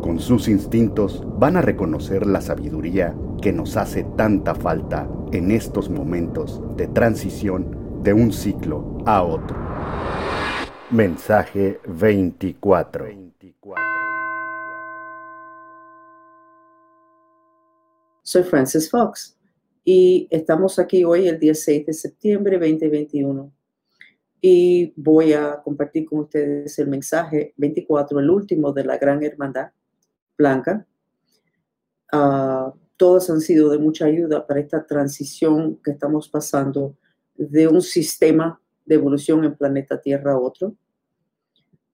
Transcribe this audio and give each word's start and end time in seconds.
con 0.00 0.18
sus 0.18 0.48
instintos 0.48 1.22
van 1.38 1.56
a 1.56 1.62
reconocer 1.62 2.26
la 2.26 2.40
sabiduría 2.40 3.14
que 3.42 3.52
nos 3.52 3.76
hace 3.76 4.04
tanta 4.16 4.54
falta 4.54 5.08
en 5.32 5.50
estos 5.50 5.90
momentos 5.90 6.60
de 6.76 6.88
transición 6.88 8.02
de 8.02 8.12
un 8.12 8.32
ciclo 8.32 8.98
a 9.06 9.22
otro. 9.22 9.56
Mensaje 10.90 11.80
24. 11.86 13.06
Soy 18.22 18.42
Francis 18.44 18.90
Fox 18.90 19.36
y 19.84 20.28
estamos 20.30 20.78
aquí 20.78 21.04
hoy 21.04 21.28
el 21.28 21.38
16 21.38 21.86
de 21.86 21.92
septiembre 21.92 22.58
2021 22.58 23.52
y 24.40 24.92
voy 24.96 25.32
a 25.32 25.60
compartir 25.62 26.06
con 26.06 26.20
ustedes 26.20 26.78
el 26.78 26.88
mensaje 26.88 27.52
24, 27.56 28.18
el 28.20 28.30
último 28.30 28.72
de 28.72 28.84
la 28.84 28.96
Gran 28.96 29.22
Hermandad 29.22 29.70
Blanca. 30.40 30.86
Uh, 32.12 32.72
todas 32.96 33.28
han 33.28 33.40
sido 33.40 33.68
de 33.68 33.78
mucha 33.78 34.06
ayuda 34.06 34.46
para 34.46 34.60
esta 34.60 34.86
transición 34.86 35.78
que 35.84 35.90
estamos 35.90 36.28
pasando 36.28 36.96
de 37.36 37.68
un 37.68 37.82
sistema 37.82 38.60
de 38.86 38.94
evolución 38.94 39.44
en 39.44 39.54
planeta 39.54 40.00
Tierra 40.00 40.32
a 40.32 40.38
otro. 40.38 40.74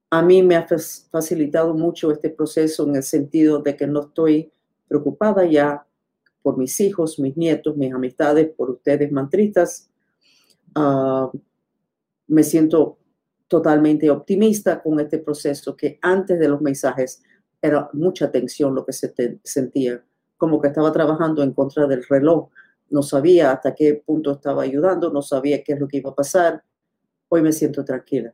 A 0.09 0.21
mí 0.21 0.41
me 0.41 0.55
ha 0.55 0.65
facilitado 1.11 1.73
mucho 1.73 2.09
este 2.11 2.29
proceso 2.29 2.87
en 2.87 2.95
el 2.95 3.03
sentido 3.03 3.59
de 3.59 3.75
que 3.75 3.85
no 3.85 4.01
estoy 4.03 4.51
preocupada 4.87 5.45
ya 5.45 5.85
por 6.41 6.57
mis 6.57 6.79
hijos, 6.79 7.19
mis 7.19 7.35
nietos, 7.35 7.75
mis 7.75 7.93
amistades, 7.93 8.49
por 8.55 8.69
ustedes 8.69 9.11
mantristas. 9.11 9.91
Uh, 10.73 11.37
me 12.27 12.43
siento 12.43 12.97
totalmente 13.49 14.09
optimista 14.09 14.81
con 14.81 14.99
este 15.01 15.19
proceso 15.19 15.75
que 15.75 15.99
antes 16.01 16.39
de 16.39 16.47
los 16.47 16.61
mensajes 16.61 17.21
era 17.61 17.89
mucha 17.93 18.31
tensión 18.31 18.75
lo 18.75 18.85
que 18.85 18.93
se 18.93 19.13
sentía, 19.43 20.03
como 20.37 20.61
que 20.61 20.67
estaba 20.67 20.91
trabajando 20.91 21.43
en 21.43 21.53
contra 21.53 21.87
del 21.87 22.05
reloj. 22.07 22.49
No 22.89 23.01
sabía 23.01 23.51
hasta 23.51 23.75
qué 23.75 24.01
punto 24.05 24.31
estaba 24.31 24.63
ayudando, 24.63 25.11
no 25.11 25.21
sabía 25.21 25.63
qué 25.63 25.73
es 25.73 25.79
lo 25.79 25.87
que 25.87 25.97
iba 25.97 26.11
a 26.11 26.15
pasar. 26.15 26.63
Hoy 27.29 27.41
me 27.41 27.51
siento 27.51 27.83
tranquila. 27.83 28.33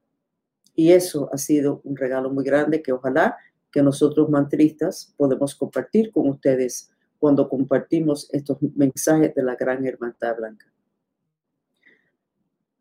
Y 0.75 0.91
eso 0.91 1.29
ha 1.31 1.37
sido 1.37 1.81
un 1.83 1.95
regalo 1.95 2.31
muy 2.31 2.43
grande 2.43 2.81
que 2.81 2.91
ojalá 2.91 3.37
que 3.71 3.81
nosotros 3.81 4.29
mantristas 4.29 5.13
podemos 5.17 5.55
compartir 5.55 6.11
con 6.11 6.29
ustedes 6.29 6.91
cuando 7.19 7.47
compartimos 7.47 8.29
estos 8.33 8.57
mensajes 8.75 9.33
de 9.33 9.43
la 9.43 9.55
gran 9.55 9.85
hermandad 9.85 10.35
blanca. 10.35 10.72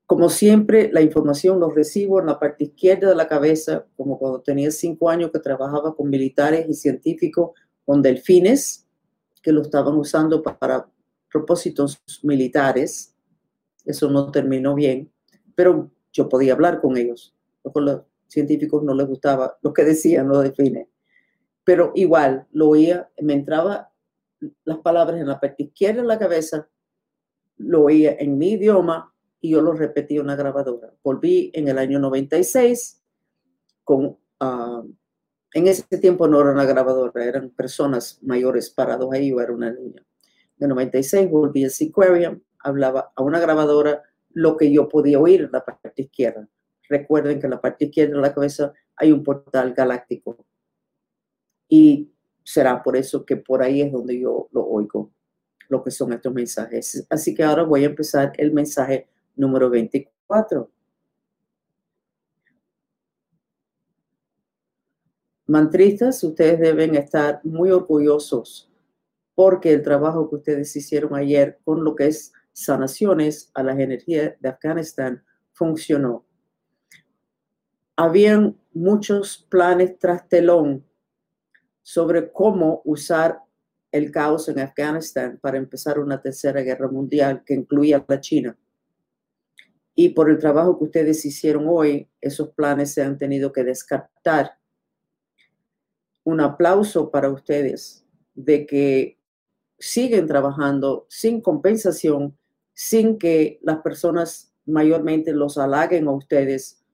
Como 0.06 0.28
siempre, 0.28 0.90
la 0.92 1.00
información 1.00 1.58
los 1.60 1.74
recibo 1.74 2.20
en 2.20 2.26
la 2.26 2.38
parte 2.38 2.64
izquierda 2.64 3.08
de 3.08 3.14
la 3.14 3.28
cabeza, 3.28 3.86
como 3.96 4.18
cuando 4.18 4.40
tenía 4.40 4.70
cinco 4.70 5.08
años 5.08 5.30
que 5.30 5.38
trabajaba 5.38 5.94
con 5.94 6.10
militares 6.10 6.66
y 6.68 6.74
científicos 6.74 7.52
con 7.84 8.02
delfines, 8.02 8.86
que 9.42 9.52
lo 9.52 9.62
estaban 9.62 9.94
usando 9.96 10.42
para 10.42 10.88
propósitos 11.30 12.02
militares. 12.22 13.14
Eso 13.84 14.10
no 14.10 14.30
terminó 14.30 14.74
bien, 14.74 15.10
pero 15.54 15.90
yo 16.12 16.28
podía 16.28 16.52
hablar 16.52 16.80
con 16.80 16.96
ellos. 16.96 17.34
Con 17.62 17.84
los 17.86 18.02
científicos 18.28 18.82
no 18.82 18.94
les 18.94 19.06
gustaba 19.06 19.58
lo 19.62 19.72
que 19.72 19.84
decían 19.84 20.28
los 20.28 20.42
delfines. 20.42 20.88
Pero 21.64 21.92
igual, 21.94 22.46
lo 22.52 22.70
oía, 22.70 23.10
me 23.20 23.34
entraba 23.34 23.92
las 24.64 24.78
palabras 24.78 25.20
en 25.20 25.28
la 25.28 25.40
parte 25.40 25.64
izquierda 25.64 26.02
de 26.02 26.08
la 26.08 26.18
cabeza, 26.18 26.68
lo 27.56 27.84
oía 27.84 28.16
en 28.18 28.38
mi 28.38 28.52
idioma 28.52 29.11
y 29.42 29.50
yo 29.50 29.60
lo 29.60 29.72
repetí 29.72 30.16
en 30.16 30.22
una 30.22 30.36
grabadora. 30.36 30.94
Volví 31.02 31.50
en 31.52 31.68
el 31.68 31.76
año 31.76 31.98
96 31.98 33.02
con... 33.84 34.16
Ah, 34.40 34.82
en 35.54 35.66
ese 35.66 35.98
tiempo 35.98 36.26
no 36.26 36.40
era 36.40 36.52
una 36.52 36.64
grabadora, 36.64 37.26
eran 37.26 37.50
personas 37.50 38.18
mayores 38.22 38.70
parados 38.70 39.12
ahí, 39.12 39.28
yo 39.28 39.40
era 39.40 39.52
una 39.52 39.70
niña. 39.70 40.02
En 40.58 40.68
96 40.68 41.28
volví 41.28 41.64
a 41.64 41.70
Sequarium, 41.70 42.40
hablaba 42.60 43.12
a 43.14 43.22
una 43.22 43.38
grabadora 43.38 44.02
lo 44.30 44.56
que 44.56 44.72
yo 44.72 44.88
podía 44.88 45.18
oír 45.18 45.42
en 45.42 45.52
la 45.52 45.62
parte 45.62 45.92
izquierda. 45.96 46.48
Recuerden 46.88 47.38
que 47.38 47.46
en 47.46 47.50
la 47.50 47.60
parte 47.60 47.86
izquierda 47.86 48.14
de 48.14 48.22
la 48.22 48.32
cabeza 48.32 48.72
hay 48.96 49.12
un 49.12 49.22
portal 49.22 49.74
galáctico. 49.74 50.46
Y 51.68 52.12
será 52.44 52.82
por 52.82 52.96
eso 52.96 53.26
que 53.26 53.36
por 53.36 53.62
ahí 53.62 53.82
es 53.82 53.92
donde 53.92 54.18
yo 54.18 54.48
lo 54.52 54.64
oigo, 54.64 55.12
lo 55.68 55.82
que 55.82 55.90
son 55.90 56.12
estos 56.12 56.32
mensajes. 56.32 57.06
Así 57.10 57.34
que 57.34 57.42
ahora 57.42 57.64
voy 57.64 57.82
a 57.82 57.88
empezar 57.88 58.32
el 58.38 58.52
mensaje 58.52 59.11
número 59.36 59.70
24. 59.70 60.70
Mantristas, 65.46 66.22
ustedes 66.24 66.60
deben 66.60 66.94
estar 66.94 67.40
muy 67.44 67.70
orgullosos 67.70 68.70
porque 69.34 69.72
el 69.72 69.82
trabajo 69.82 70.28
que 70.28 70.36
ustedes 70.36 70.74
hicieron 70.76 71.14
ayer 71.14 71.58
con 71.64 71.84
lo 71.84 71.94
que 71.94 72.06
es 72.06 72.32
sanaciones 72.52 73.50
a 73.54 73.62
las 73.62 73.78
energías 73.78 74.34
de 74.40 74.48
Afganistán 74.48 75.24
funcionó. 75.52 76.24
Habían 77.96 78.58
muchos 78.72 79.46
planes 79.48 79.98
tras 79.98 80.28
telón 80.28 80.84
sobre 81.82 82.30
cómo 82.32 82.82
usar 82.84 83.40
el 83.90 84.10
caos 84.10 84.48
en 84.48 84.58
Afganistán 84.58 85.38
para 85.40 85.58
empezar 85.58 85.98
una 85.98 86.20
tercera 86.20 86.62
guerra 86.62 86.88
mundial 86.88 87.42
que 87.44 87.54
incluía 87.54 87.98
a 87.98 88.04
la 88.08 88.20
China. 88.20 88.56
Y 89.94 90.10
por 90.10 90.30
el 90.30 90.38
trabajo 90.38 90.78
que 90.78 90.84
ustedes 90.84 91.24
hicieron 91.24 91.66
hoy, 91.68 92.08
esos 92.20 92.50
planes 92.50 92.92
se 92.92 93.02
han 93.02 93.18
tenido 93.18 93.52
que 93.52 93.64
descartar. 93.64 94.58
Un 96.24 96.40
aplauso 96.40 97.10
para 97.10 97.30
ustedes 97.30 98.06
de 98.34 98.66
que 98.66 99.18
siguen 99.78 100.26
trabajando 100.26 101.06
sin 101.08 101.40
compensación, 101.40 102.38
sin 102.72 103.18
que 103.18 103.58
las 103.62 103.78
personas 103.78 104.54
mayormente 104.64 105.32
los 105.32 105.58
halaguen 105.58 106.06
a 106.06 106.12
ustedes, 106.12 106.84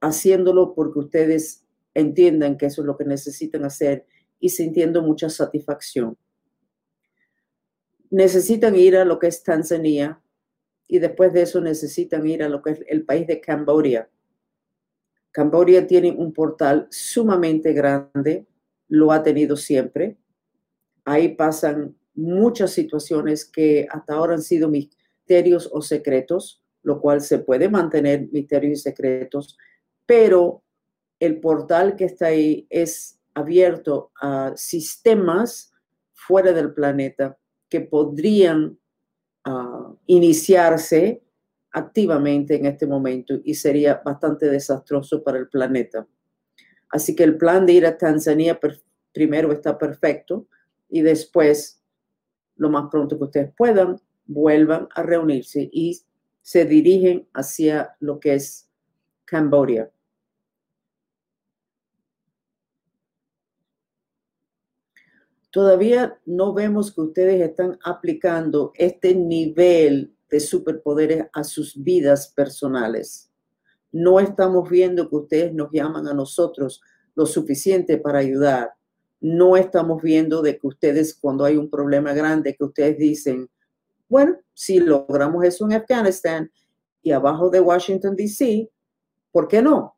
haciéndolo 0.00 0.74
porque 0.74 0.98
ustedes 0.98 1.64
entiendan 1.94 2.58
que 2.58 2.66
eso 2.66 2.82
es 2.82 2.86
lo 2.86 2.96
que 2.96 3.04
necesitan 3.04 3.64
hacer 3.64 4.06
y 4.40 4.50
sintiendo 4.50 5.02
mucha 5.02 5.30
satisfacción. 5.30 6.16
Necesitan 8.10 8.74
ir 8.76 8.96
a 8.96 9.04
lo 9.04 9.18
que 9.18 9.26
es 9.26 9.42
Tanzania, 9.42 10.20
y 10.88 10.98
después 10.98 11.32
de 11.32 11.42
eso 11.42 11.60
necesitan 11.60 12.26
ir 12.26 12.42
a 12.42 12.48
lo 12.48 12.62
que 12.62 12.70
es 12.70 12.80
el 12.88 13.04
país 13.04 13.26
de 13.26 13.40
Camboya. 13.40 14.08
Camboya 15.30 15.86
tiene 15.86 16.10
un 16.10 16.32
portal 16.32 16.88
sumamente 16.90 17.74
grande, 17.74 18.46
lo 18.88 19.12
ha 19.12 19.22
tenido 19.22 19.54
siempre. 19.54 20.16
Ahí 21.04 21.28
pasan 21.36 21.94
muchas 22.14 22.72
situaciones 22.72 23.44
que 23.44 23.86
hasta 23.90 24.14
ahora 24.14 24.34
han 24.34 24.42
sido 24.42 24.68
misterios 24.68 25.68
o 25.70 25.82
secretos, 25.82 26.62
lo 26.82 27.00
cual 27.00 27.20
se 27.20 27.38
puede 27.38 27.68
mantener 27.68 28.28
misterios 28.32 28.78
y 28.78 28.82
secretos, 28.82 29.58
pero 30.06 30.62
el 31.20 31.38
portal 31.38 31.96
que 31.96 32.06
está 32.06 32.28
ahí 32.28 32.66
es 32.70 33.20
abierto 33.34 34.10
a 34.20 34.52
sistemas 34.56 35.72
fuera 36.12 36.52
del 36.52 36.72
planeta 36.72 37.38
que 37.68 37.82
podrían 37.82 38.78
iniciarse 40.06 41.22
activamente 41.72 42.56
en 42.56 42.66
este 42.66 42.86
momento 42.86 43.34
y 43.44 43.54
sería 43.54 44.00
bastante 44.04 44.46
desastroso 44.46 45.22
para 45.22 45.38
el 45.38 45.48
planeta. 45.48 46.06
Así 46.90 47.14
que 47.14 47.24
el 47.24 47.36
plan 47.36 47.66
de 47.66 47.74
ir 47.74 47.86
a 47.86 47.98
Tanzania 47.98 48.58
primero 49.12 49.52
está 49.52 49.76
perfecto 49.76 50.46
y 50.88 51.02
después, 51.02 51.82
lo 52.56 52.70
más 52.70 52.88
pronto 52.90 53.18
que 53.18 53.24
ustedes 53.24 53.52
puedan, 53.56 54.00
vuelvan 54.26 54.88
a 54.94 55.02
reunirse 55.02 55.68
y 55.72 56.00
se 56.40 56.64
dirigen 56.64 57.28
hacia 57.34 57.96
lo 58.00 58.18
que 58.18 58.34
es 58.34 58.70
Camboya. 59.24 59.90
Todavía 65.58 66.16
no 66.24 66.54
vemos 66.54 66.94
que 66.94 67.00
ustedes 67.00 67.40
están 67.40 67.80
aplicando 67.82 68.70
este 68.76 69.12
nivel 69.12 70.14
de 70.30 70.38
superpoderes 70.38 71.26
a 71.32 71.42
sus 71.42 71.82
vidas 71.82 72.28
personales. 72.28 73.32
No 73.90 74.20
estamos 74.20 74.70
viendo 74.70 75.10
que 75.10 75.16
ustedes 75.16 75.52
nos 75.52 75.72
llaman 75.72 76.06
a 76.06 76.14
nosotros 76.14 76.80
lo 77.16 77.26
suficiente 77.26 77.98
para 77.98 78.20
ayudar. 78.20 78.70
No 79.20 79.56
estamos 79.56 80.00
viendo 80.00 80.42
de 80.42 80.60
que 80.60 80.66
ustedes, 80.68 81.12
cuando 81.12 81.44
hay 81.44 81.56
un 81.56 81.68
problema 81.68 82.12
grande, 82.12 82.54
que 82.54 82.62
ustedes 82.62 82.96
dicen, 82.96 83.50
bueno, 84.08 84.36
si 84.54 84.78
logramos 84.78 85.44
eso 85.44 85.64
en 85.64 85.72
Afganistán 85.72 86.52
y 87.02 87.10
abajo 87.10 87.50
de 87.50 87.58
Washington, 87.58 88.14
D.C., 88.14 88.70
¿por 89.32 89.48
qué 89.48 89.60
no? 89.60 89.96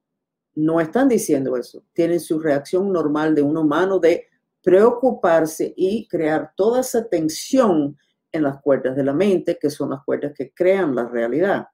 No 0.54 0.80
están 0.80 1.06
diciendo 1.06 1.54
eso. 1.58 1.84
Tienen 1.92 2.18
su 2.18 2.38
reacción 2.38 2.90
normal 2.90 3.34
de 3.34 3.42
un 3.42 3.58
humano 3.58 3.98
de 3.98 4.30
preocuparse 4.62 5.72
y 5.76 6.06
crear 6.08 6.52
toda 6.56 6.80
esa 6.80 7.08
tensión 7.08 7.96
en 8.32 8.42
las 8.42 8.60
cuerdas 8.60 8.96
de 8.96 9.04
la 9.04 9.12
mente, 9.12 9.58
que 9.60 9.70
son 9.70 9.90
las 9.90 10.04
cuerdas 10.04 10.32
que 10.36 10.52
crean 10.52 10.94
la 10.94 11.08
realidad 11.08 11.66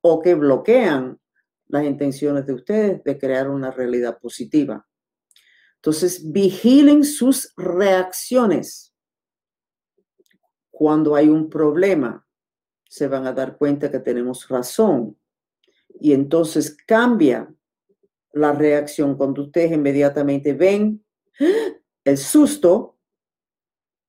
o 0.00 0.20
que 0.20 0.34
bloquean 0.34 1.18
las 1.68 1.84
intenciones 1.84 2.46
de 2.46 2.54
ustedes 2.54 3.02
de 3.02 3.18
crear 3.18 3.50
una 3.50 3.70
realidad 3.70 4.18
positiva. 4.18 4.86
Entonces, 5.76 6.32
vigilen 6.32 7.04
sus 7.04 7.52
reacciones. 7.56 8.94
Cuando 10.70 11.16
hay 11.16 11.28
un 11.28 11.48
problema, 11.50 12.26
se 12.88 13.08
van 13.08 13.26
a 13.26 13.32
dar 13.32 13.56
cuenta 13.56 13.90
que 13.90 13.98
tenemos 13.98 14.48
razón. 14.48 15.18
Y 15.98 16.12
entonces 16.12 16.76
cambia 16.86 17.52
la 18.32 18.52
reacción 18.52 19.16
cuando 19.16 19.42
ustedes 19.42 19.72
inmediatamente 19.72 20.52
ven 20.52 21.04
el 22.06 22.18
susto, 22.18 22.96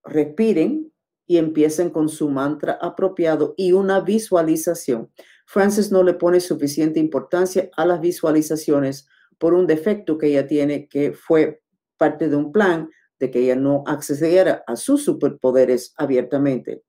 respiren 0.03 0.94
y 1.25 1.38
empiecen 1.38 1.89
con 1.89 2.09
su 2.09 2.29
mantra 2.29 2.77
apropiado 2.79 3.55
y 3.57 3.71
una 3.71 4.01
visualización. 4.01 5.11
Frances 5.47 5.91
no 5.91 6.03
le 6.03 6.13
pone 6.13 6.39
suficiente 6.39 6.99
importancia 6.99 7.71
a 7.75 7.88
las 7.88 7.99
visualizaciones 7.99 9.07
por 9.39 9.55
un 9.55 9.65
defecto 9.65 10.19
que 10.19 10.27
ella 10.27 10.45
tiene 10.45 10.88
que 10.88 11.11
fue 11.11 11.63
parte 11.97 12.29
de 12.29 12.35
un 12.35 12.51
plan 12.51 12.88
de 13.19 13.31
que 13.31 13.39
ella 13.39 13.55
no 13.55 13.83
accediera 13.88 14.63
a 14.67 14.75
sus 14.75 15.03
superpoderes 15.03 15.95
abiertamente. 15.97 16.83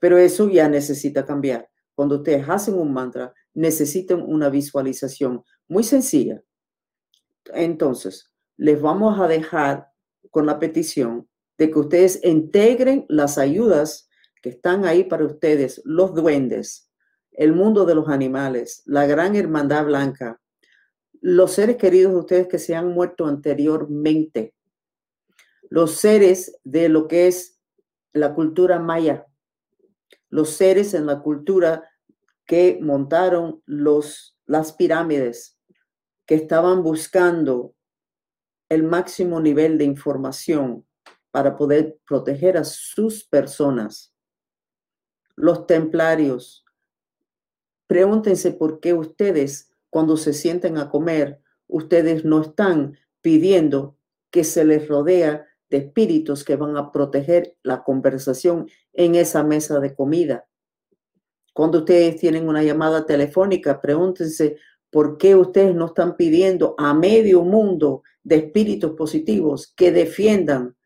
Pero 0.00 0.18
eso 0.18 0.48
ya 0.48 0.68
necesita 0.68 1.24
cambiar. 1.24 1.70
Cuando 1.94 2.16
ustedes 2.16 2.48
hacen 2.48 2.74
un 2.74 2.92
mantra, 2.92 3.32
necesitan 3.54 4.20
una 4.20 4.48
visualización 4.48 5.44
muy 5.68 5.84
sencilla. 5.84 6.42
Entonces, 7.54 8.32
les 8.56 8.82
vamos 8.82 9.20
a 9.20 9.28
dejar 9.28 9.89
con 10.30 10.46
la 10.46 10.58
petición 10.58 11.28
de 11.58 11.70
que 11.70 11.78
ustedes 11.78 12.20
integren 12.24 13.04
las 13.08 13.36
ayudas 13.36 14.08
que 14.42 14.50
están 14.50 14.84
ahí 14.84 15.04
para 15.04 15.26
ustedes, 15.26 15.82
los 15.84 16.14
duendes, 16.14 16.90
el 17.32 17.52
mundo 17.52 17.84
de 17.84 17.94
los 17.94 18.08
animales, 18.08 18.82
la 18.86 19.06
gran 19.06 19.36
hermandad 19.36 19.84
blanca, 19.84 20.40
los 21.20 21.52
seres 21.52 21.76
queridos 21.76 22.12
de 22.12 22.18
ustedes 22.18 22.48
que 22.48 22.58
se 22.58 22.74
han 22.74 22.88
muerto 22.88 23.26
anteriormente, 23.26 24.54
los 25.68 25.96
seres 25.96 26.58
de 26.64 26.88
lo 26.88 27.06
que 27.06 27.26
es 27.26 27.60
la 28.12 28.34
cultura 28.34 28.78
maya, 28.78 29.26
los 30.30 30.50
seres 30.50 30.94
en 30.94 31.06
la 31.06 31.20
cultura 31.20 31.88
que 32.46 32.78
montaron 32.80 33.62
los, 33.66 34.36
las 34.46 34.72
pirámides, 34.72 35.58
que 36.26 36.34
estaban 36.36 36.82
buscando 36.82 37.74
el 38.70 38.82
máximo 38.84 39.38
nivel 39.38 39.76
de 39.76 39.84
información 39.84 40.86
para 41.30 41.58
poder 41.58 41.98
proteger 42.08 42.56
a 42.56 42.64
sus 42.64 43.24
personas. 43.24 44.14
Los 45.36 45.66
templarios, 45.66 46.64
Pregúntense 47.90 48.52
por 48.52 48.78
qué 48.78 48.94
ustedes, 48.94 49.68
cuando 49.90 50.16
se 50.16 50.32
sienten 50.32 50.78
a 50.78 50.90
comer, 50.90 51.40
ustedes 51.66 52.24
no 52.24 52.40
están 52.40 52.96
pidiendo 53.20 53.96
que 54.30 54.44
se 54.44 54.64
les 54.64 54.86
rodea 54.86 55.48
de 55.70 55.78
espíritus 55.78 56.44
que 56.44 56.54
van 56.54 56.76
a 56.76 56.92
proteger 56.92 57.56
la 57.64 57.82
conversación 57.82 58.68
en 58.92 59.16
esa 59.16 59.42
mesa 59.42 59.80
de 59.80 59.92
comida. 59.92 60.46
Cuando 61.52 61.78
ustedes 61.78 62.14
tienen 62.14 62.48
una 62.48 62.62
llamada 62.62 63.06
telefónica, 63.06 63.80
pregúntense 63.80 64.58
por 64.90 65.18
qué 65.18 65.36
ustedes 65.36 65.74
no 65.74 65.86
están 65.86 66.16
pidiendo 66.16 66.74
a 66.78 66.92
medio 66.94 67.42
mundo 67.42 68.02
de 68.22 68.36
espíritus 68.36 68.92
positivos 68.92 69.72
que 69.76 69.92
defiendan 69.92 70.76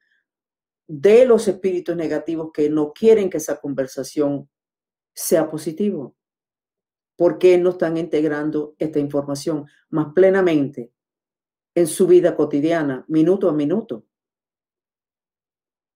de 0.87 1.25
los 1.25 1.49
espíritus 1.49 1.97
negativos 1.97 2.51
que 2.53 2.69
no 2.69 2.93
quieren 2.93 3.31
que 3.31 3.39
esa 3.39 3.61
conversación 3.61 4.49
sea 5.15 5.51
positiva. 5.51 6.13
¿Por 7.17 7.39
qué 7.39 7.57
no 7.59 7.71
están 7.71 7.97
integrando 7.97 8.75
esta 8.79 8.99
información 8.99 9.67
más 9.89 10.13
plenamente 10.15 10.93
en 11.75 11.87
su 11.87 12.07
vida 12.07 12.37
cotidiana, 12.37 13.05
minuto 13.09 13.49
a 13.49 13.53
minuto? 13.53 14.05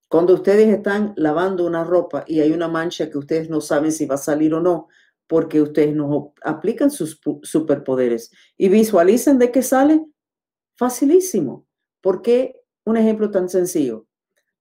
Cuando 0.08 0.32
ustedes 0.32 0.68
están 0.68 1.12
lavando 1.16 1.66
una 1.66 1.84
ropa 1.84 2.24
y 2.26 2.40
hay 2.40 2.52
una 2.52 2.68
mancha 2.68 3.10
que 3.10 3.18
ustedes 3.18 3.50
no 3.50 3.60
saben 3.60 3.92
si 3.92 4.06
va 4.06 4.14
a 4.14 4.18
salir 4.18 4.54
o 4.54 4.60
no, 4.60 4.88
porque 5.28 5.62
ustedes 5.62 5.94
no 5.94 6.34
aplican 6.42 6.90
sus 6.90 7.20
superpoderes 7.42 8.32
y 8.56 8.68
visualizan 8.68 9.38
de 9.38 9.52
qué 9.52 9.62
sale, 9.62 10.04
facilísimo. 10.74 11.66
¿Por 12.00 12.22
qué 12.22 12.60
un 12.84 12.96
ejemplo 12.96 13.30
tan 13.30 13.48
sencillo? 13.48 14.06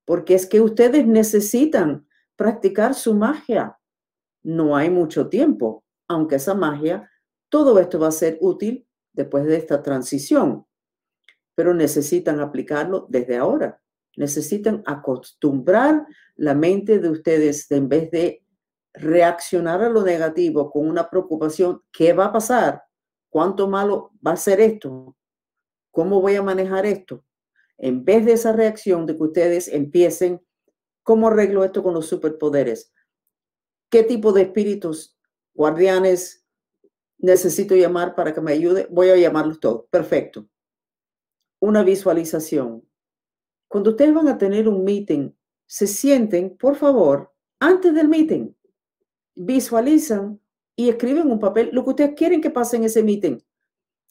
Porque 0.06 0.36
es 0.36 0.46
que 0.46 0.62
ustedes 0.62 1.08
necesitan 1.08 2.08
practicar 2.36 2.94
su 2.94 3.16
magia. 3.16 3.80
No 4.44 4.76
hay 4.76 4.90
mucho 4.90 5.30
tiempo 5.30 5.84
aunque 6.08 6.36
esa 6.36 6.54
magia, 6.54 7.10
todo 7.50 7.80
esto 7.80 8.00
va 8.00 8.08
a 8.08 8.12
ser 8.12 8.38
útil 8.42 8.88
después 9.14 9.46
de 9.46 9.58
esta 9.58 9.82
transición, 9.84 10.66
pero 11.56 11.74
necesitan 11.74 12.40
aplicarlo 12.40 13.08
desde 13.10 13.38
ahora. 13.38 13.82
Necesitan 14.16 14.84
acostumbrar 14.86 16.06
la 16.36 16.56
mente 16.56 17.00
de 17.00 17.10
ustedes 17.10 17.68
de 17.68 17.78
en 17.78 17.90
vez 17.90 18.12
de 18.12 18.44
reaccionar 19.00 19.82
a 19.82 19.90
lo 19.90 20.04
negativo 20.04 20.72
con 20.72 20.88
una 20.88 21.10
preocupación, 21.10 21.82
¿qué 21.92 22.14
va 22.14 22.26
a 22.26 22.32
pasar? 22.34 22.84
¿Cuánto 23.30 23.68
malo 23.68 24.12
va 24.26 24.32
a 24.32 24.38
ser 24.38 24.60
esto? 24.60 25.16
¿Cómo 25.92 26.22
voy 26.22 26.36
a 26.36 26.44
manejar 26.44 26.86
esto? 26.86 27.24
En 27.78 28.06
vez 28.06 28.26
de 28.26 28.34
esa 28.34 28.52
reacción 28.54 29.06
de 29.06 29.16
que 29.16 29.24
ustedes 29.24 29.68
empiecen, 29.68 30.46
¿cómo 31.04 31.28
arreglo 31.28 31.64
esto 31.64 31.84
con 31.84 31.94
los 31.94 32.08
superpoderes? 32.08 32.92
¿Qué 33.90 34.04
tipo 34.04 34.34
de 34.34 34.44
espíritus 34.44 35.18
guardianes, 35.58 36.46
necesito 37.18 37.76
llamar 37.76 38.14
para 38.16 38.34
que 38.34 38.42
me 38.42 38.54
ayude, 38.54 38.88
voy 38.92 39.10
a 39.10 39.18
llamarlos 39.18 39.60
todos. 39.60 39.86
Perfecto. 39.90 40.48
Una 41.60 41.84
visualización. 41.84 42.88
Cuando 43.68 43.90
ustedes 43.90 44.14
van 44.14 44.28
a 44.28 44.38
tener 44.38 44.70
un 44.70 44.84
meeting, 44.84 45.32
se 45.66 45.88
sienten, 45.88 46.56
por 46.58 46.76
favor, 46.76 47.34
antes 47.60 47.94
del 47.94 48.08
meeting, 48.08 48.54
visualizan 49.38 50.40
y 50.76 50.90
escriben 50.90 51.32
un 51.32 51.40
papel 51.40 51.70
lo 51.72 51.84
que 51.84 51.90
ustedes 51.92 52.16
quieren 52.16 52.42
que 52.42 52.50
pase 52.50 52.78
en 52.78 52.84
ese 52.84 53.04
meeting. 53.04 53.40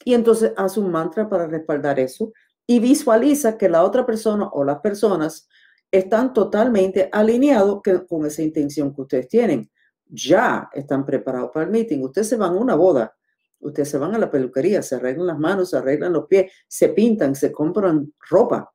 Y 0.04 0.14
entonces 0.14 0.52
haz 0.56 0.76
un 0.76 0.90
mantra 0.90 1.28
para 1.28 1.46
respaldar 1.46 1.98
eso 2.00 2.32
y 2.66 2.80
visualiza 2.80 3.56
que 3.56 3.68
la 3.68 3.84
otra 3.84 4.04
persona 4.04 4.48
o 4.48 4.64
las 4.64 4.80
personas 4.80 5.48
están 5.90 6.32
totalmente 6.32 7.08
alineados 7.12 7.80
con 8.08 8.26
esa 8.26 8.42
intención 8.42 8.94
que 8.94 9.02
ustedes 9.02 9.28
tienen 9.28 9.70
ya 10.08 10.68
están 10.72 11.04
preparados 11.04 11.50
para 11.52 11.66
el 11.66 11.72
meeting. 11.72 12.00
Ustedes 12.00 12.28
se 12.28 12.36
van 12.36 12.52
a 12.52 12.60
una 12.60 12.74
boda, 12.74 13.16
ustedes 13.60 13.88
se 13.88 13.98
van 13.98 14.14
a 14.14 14.18
la 14.18 14.30
peluquería, 14.30 14.82
se 14.82 14.96
arreglan 14.96 15.26
las 15.26 15.38
manos, 15.38 15.70
se 15.70 15.76
arreglan 15.78 16.12
los 16.12 16.26
pies, 16.26 16.52
se 16.68 16.90
pintan, 16.90 17.34
se 17.34 17.52
compran 17.52 18.12
ropa 18.28 18.72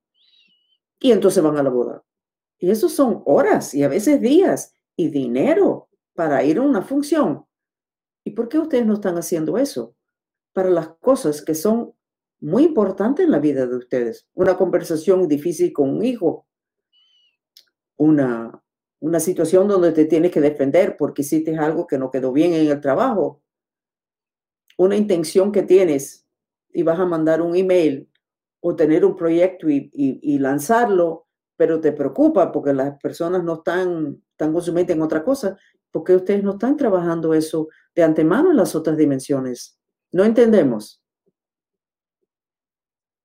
y 0.99 1.11
entonces 1.11 1.43
van 1.43 1.57
a 1.57 1.63
la 1.63 1.69
boda. 1.69 2.03
Y 2.59 2.69
eso 2.69 2.89
son 2.89 3.23
horas 3.25 3.73
y 3.73 3.83
a 3.83 3.87
veces 3.87 4.21
días 4.21 4.73
y 4.95 5.09
dinero 5.09 5.89
para 6.21 6.43
ir 6.43 6.59
a 6.59 6.61
una 6.61 6.83
función. 6.83 7.47
¿Y 8.23 8.31
por 8.31 8.47
qué 8.47 8.59
ustedes 8.59 8.85
no 8.85 8.93
están 8.93 9.17
haciendo 9.17 9.57
eso? 9.57 9.95
Para 10.53 10.69
las 10.69 10.89
cosas 10.99 11.41
que 11.41 11.55
son 11.55 11.95
muy 12.39 12.65
importantes 12.65 13.25
en 13.25 13.31
la 13.31 13.39
vida 13.39 13.65
de 13.65 13.75
ustedes. 13.75 14.27
Una 14.35 14.55
conversación 14.55 15.27
difícil 15.27 15.73
con 15.73 15.89
un 15.89 16.05
hijo, 16.05 16.45
una 17.97 18.61
una 19.01 19.19
situación 19.19 19.67
donde 19.67 19.91
te 19.91 20.05
tienes 20.05 20.31
que 20.31 20.39
defender 20.39 20.95
porque 20.95 21.23
hiciste 21.23 21.57
algo 21.57 21.87
que 21.87 21.97
no 21.97 22.11
quedó 22.11 22.31
bien 22.31 22.53
en 22.53 22.67
el 22.67 22.79
trabajo, 22.79 23.41
una 24.77 24.95
intención 24.95 25.51
que 25.51 25.63
tienes 25.63 26.27
y 26.71 26.83
vas 26.83 26.99
a 26.99 27.05
mandar 27.05 27.41
un 27.41 27.55
email 27.55 28.07
o 28.59 28.75
tener 28.75 29.03
un 29.03 29.15
proyecto 29.15 29.67
y, 29.69 30.37
lanzarlo, 30.37 31.25
pero 31.57 31.81
te 31.81 31.91
preocupa 31.91 32.51
porque 32.51 32.73
las 32.73 32.99
personas 32.99 33.43
no 33.43 33.55
están, 33.55 34.21
están 34.33 34.53
con 34.53 34.77
en 34.77 35.01
otra 35.01 35.23
cosa, 35.23 35.57
porque 35.91 36.15
ustedes 36.15 36.43
no 36.43 36.51
están 36.51 36.77
trabajando 36.77 37.33
eso 37.33 37.69
de 37.95 38.03
antemano 38.03 38.51
en 38.51 38.57
las 38.57 38.75
otras 38.75 38.97
dimensiones. 38.97 39.77
No 40.11 40.23
entendemos. 40.23 41.01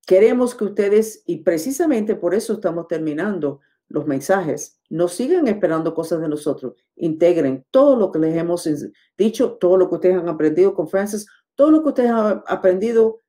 Queremos 0.07 0.55
que 0.55 0.65
ustedes, 0.65 1.23
y 1.27 1.39
precisamente 1.39 2.15
por 2.15 2.35
eso 2.35 2.55
estamos 2.55 2.87
terminando 2.87 3.61
los 3.89 4.07
mensajes, 4.07 4.81
no 4.89 5.09
sigan 5.09 5.49
esperando 5.49 5.95
cosas 5.95 6.21
de 6.21 6.29
nosotros. 6.29 6.75
Integren 6.97 7.65
todo 7.71 7.97
lo 7.97 8.11
que 8.11 8.19
les 8.19 8.37
hemos 8.37 8.69
dicho, 9.17 9.55
todo 9.55 9.77
lo 9.77 9.89
que 9.89 9.95
ustedes 9.97 10.17
han 10.17 10.29
aprendido 10.29 10.75
con 10.75 10.89
Francis, 10.89 11.27
todo 11.55 11.71
lo 11.71 11.83
que 11.83 11.89
ustedes 11.89 12.11
han 12.11 12.43
aprendido 12.47 13.21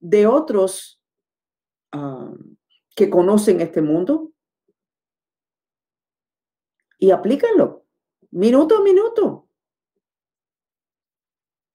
de 0.00 0.26
otros 0.26 1.00
ah, 1.92 2.32
que 2.94 3.08
conocen 3.08 3.60
este 3.60 3.80
mundo 3.80 4.32
y 6.98 7.10
aplíquenlo 7.10 7.81
minuto 8.32 8.76
a 8.76 8.82
minuto. 8.82 9.48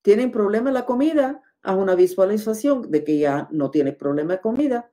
Tienen 0.01 0.31
problema 0.31 0.71
la 0.71 0.85
comida, 0.85 1.41
haz 1.61 1.77
una 1.77 1.95
visualización 1.95 2.91
de 2.91 3.03
que 3.03 3.17
ya 3.17 3.47
no 3.51 3.71
tienes 3.71 3.95
problema 3.95 4.33
de 4.33 4.41
comida. 4.41 4.91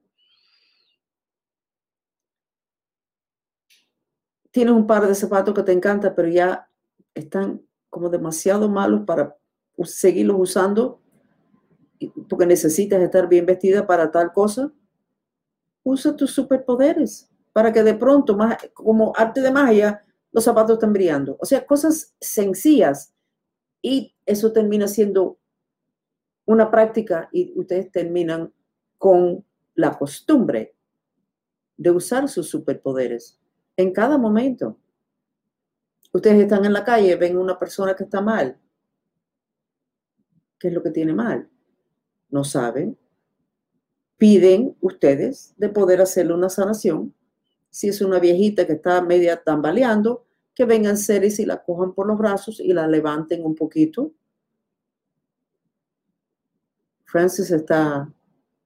Tienes 4.50 4.74
un 4.74 4.86
par 4.86 5.06
de 5.06 5.14
zapatos 5.14 5.54
que 5.54 5.62
te 5.62 5.72
encanta, 5.72 6.14
pero 6.14 6.28
ya 6.28 6.68
están 7.12 7.60
como 7.90 8.08
demasiado 8.08 8.68
malos 8.68 9.02
para 9.04 9.36
seguirlos 9.82 10.36
usando 10.38 11.00
porque 12.28 12.46
necesitas 12.46 13.00
estar 13.00 13.28
bien 13.28 13.46
vestida 13.46 13.86
para 13.86 14.10
tal 14.10 14.32
cosa. 14.32 14.72
Usa 15.82 16.16
tus 16.16 16.32
superpoderes 16.32 17.30
para 17.52 17.72
que 17.72 17.82
de 17.82 17.94
pronto, 17.94 18.36
más, 18.36 18.56
como 18.72 19.12
arte 19.16 19.40
de 19.40 19.50
magia, 19.50 20.04
los 20.34 20.42
zapatos 20.42 20.74
estén 20.74 20.92
brillando. 20.92 21.36
O 21.40 21.46
sea, 21.46 21.64
cosas 21.64 22.12
sencillas 22.20 23.14
y 23.80 24.16
eso 24.26 24.52
termina 24.52 24.88
siendo 24.88 25.38
una 26.44 26.72
práctica 26.72 27.28
y 27.32 27.52
ustedes 27.56 27.90
terminan 27.92 28.52
con 28.98 29.44
la 29.76 29.96
costumbre 29.96 30.74
de 31.76 31.90
usar 31.92 32.28
sus 32.28 32.48
superpoderes 32.48 33.40
en 33.76 33.92
cada 33.92 34.18
momento. 34.18 34.76
Ustedes 36.12 36.42
están 36.42 36.64
en 36.64 36.72
la 36.72 36.84
calle, 36.84 37.14
ven 37.14 37.38
una 37.38 37.56
persona 37.56 37.94
que 37.94 38.02
está 38.02 38.20
mal. 38.20 38.58
¿Qué 40.58 40.66
es 40.68 40.74
lo 40.74 40.82
que 40.82 40.90
tiene 40.90 41.12
mal? 41.12 41.48
No 42.28 42.42
saben. 42.42 42.98
Piden 44.16 44.76
ustedes 44.80 45.54
de 45.56 45.68
poder 45.68 46.00
hacerle 46.00 46.34
una 46.34 46.48
sanación. 46.48 47.14
Si 47.74 47.88
es 47.88 48.00
una 48.00 48.20
viejita 48.20 48.68
que 48.68 48.74
está 48.74 49.02
media 49.02 49.42
tambaleando, 49.42 50.24
que 50.54 50.64
vengan 50.64 50.96
seres 50.96 51.40
y 51.40 51.44
la 51.44 51.60
cojan 51.60 51.92
por 51.92 52.06
los 52.06 52.16
brazos 52.16 52.60
y 52.60 52.72
la 52.72 52.86
levanten 52.86 53.44
un 53.44 53.56
poquito 53.56 54.12
Francis 57.04 57.50
está 57.50 58.08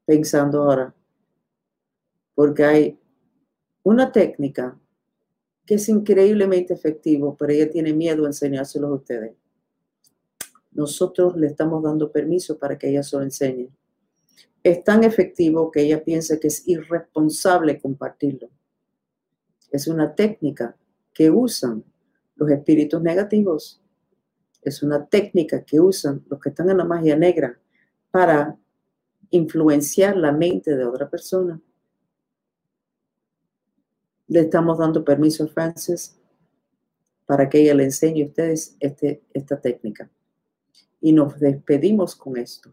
pensando 0.05 0.63
ahora, 0.63 0.95
porque 2.35 2.65
hay 2.65 2.99
una 3.83 4.13
técnica 4.13 4.79
que 5.65 5.77
es 5.77 5.89
increíblemente 5.89 6.75
efectivo, 6.75 7.35
pero 7.35 7.55
ella 7.55 7.71
tiene 7.71 7.95
miedo 7.95 8.25
a 8.25 8.29
enseñárselo 8.29 8.89
a 8.89 8.95
ustedes. 8.95 9.33
Nosotros 10.73 11.35
le 11.37 11.47
estamos 11.47 11.83
dando 11.83 12.13
permiso 12.13 12.59
para 12.59 12.79
que 12.79 12.91
ella 12.91 13.03
se 13.03 13.17
lo 13.17 13.23
enseñe. 13.23 13.71
Es 14.63 14.85
tan 14.85 15.03
efectivo 15.03 15.71
que 15.71 15.81
ella 15.81 16.05
piensa 16.05 16.39
que 16.39 16.49
es 16.49 16.69
irresponsable 16.69 17.81
compartirlo. 17.81 18.51
Es 19.71 19.87
una 19.87 20.15
técnica 20.15 20.77
que 21.13 21.31
usan 21.31 21.85
los 22.37 22.51
espíritus 22.51 23.03
negativos. 23.03 23.81
Es 24.63 24.83
una 24.83 25.07
técnica 25.07 25.65
que 25.65 25.81
usan 25.81 26.25
los 26.29 26.41
que 26.41 26.51
están 26.51 26.71
en 26.71 26.79
la 26.79 26.85
magia 26.85 27.17
negra 27.17 27.59
para 28.11 28.57
influenciar 29.31 30.17
la 30.17 30.33
mente 30.33 30.77
de 30.77 30.85
otra 30.85 31.09
persona. 31.09 31.61
Le 34.27 34.41
estamos 34.41 34.79
dando 34.79 35.05
permiso 35.05 35.45
a 35.45 35.49
Frances 35.49 36.19
para 37.27 37.49
que 37.49 37.61
ella 37.61 37.75
le 37.75 37.85
enseñe 37.85 38.23
a 38.23 38.27
ustedes 38.27 38.77
este, 38.81 39.23
esta 39.35 39.61
técnica. 39.61 40.11
Y 41.01 41.13
nos 41.13 41.39
despedimos 41.39 42.17
con 42.17 42.37
esto. 42.37 42.73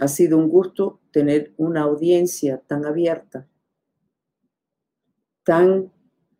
Ha 0.00 0.08
sido 0.08 0.38
un 0.38 0.48
gusto 0.48 1.00
tener 1.10 1.54
una 1.56 1.82
audiencia 1.82 2.58
tan 2.66 2.84
abierta, 2.84 3.46
tan 5.44 5.92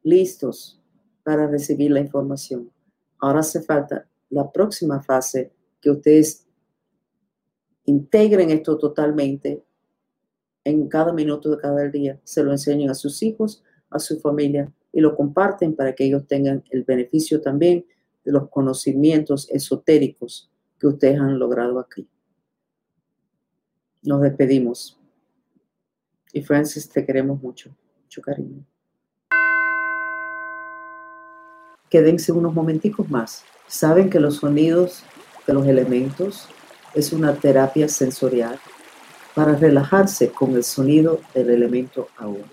listos 0.03 0.81
para 1.23 1.47
recibir 1.47 1.91
la 1.91 2.01
información. 2.01 2.71
Ahora 3.19 3.41
hace 3.41 3.63
falta 3.63 4.07
la 4.31 4.51
próxima 4.51 5.03
fase 5.03 5.53
que 5.81 5.91
ustedes 5.91 6.47
integren 7.85 8.51
esto 8.51 8.79
totalmente 8.79 9.63
en 10.65 10.89
cada 10.89 11.13
minuto 11.13 11.51
de 11.51 11.59
cada 11.59 11.89
día, 11.89 12.19
se 12.25 12.43
lo 12.43 12.51
enseñen 12.51 12.91
a 12.91 12.95
sus 12.95 13.23
hijos, 13.23 13.63
a 13.91 13.99
su 13.99 14.19
familia 14.19 14.73
y 14.93 15.01
lo 15.01 15.15
comparten 15.15 15.77
para 15.77 15.95
que 15.95 16.05
ellos 16.05 16.27
tengan 16.27 16.65
el 16.71 16.85
beneficio 16.85 17.41
también 17.43 17.85
de 18.25 18.33
los 18.33 18.49
conocimientos 18.49 19.51
esotéricos 19.51 20.51
que 20.79 20.87
ustedes 20.87 21.21
han 21.21 21.39
logrado 21.39 21.79
aquí. 21.79 22.09
Nos 24.03 24.23
despedimos. 24.23 24.99
Y 26.33 26.43
Francis, 26.43 26.89
te 26.89 27.05
queremos 27.05 27.41
mucho, 27.43 27.77
mucho 28.03 28.23
cariño. 28.23 28.65
Quédense 31.91 32.33
unos 32.33 32.55
momenticos 32.55 33.09
más. 33.11 33.45
Saben 33.67 34.11
que 34.11 34.21
los 34.21 34.37
sonidos 34.37 35.05
de 35.47 35.55
los 35.55 35.67
elementos 35.67 36.49
es 36.95 37.13
una 37.13 37.35
terapia 37.35 37.89
sensorial 37.89 38.59
para 39.35 39.55
relajarse 39.57 40.31
con 40.31 40.55
el 40.55 40.65
sonido 40.65 41.21
del 41.35 41.51
elemento 41.51 42.09
agua. 42.17 42.45